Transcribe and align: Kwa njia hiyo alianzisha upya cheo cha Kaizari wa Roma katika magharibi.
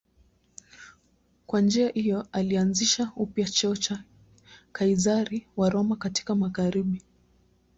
Kwa 1.47 1.61
njia 1.61 1.89
hiyo 1.89 2.27
alianzisha 2.31 3.11
upya 3.15 3.45
cheo 3.49 3.75
cha 3.75 4.03
Kaizari 4.71 5.47
wa 5.57 5.69
Roma 5.69 5.95
katika 5.95 6.35
magharibi. 6.35 7.03